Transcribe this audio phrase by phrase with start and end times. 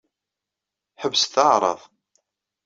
[1.01, 1.81] Ḥebset aɛṛaḍ.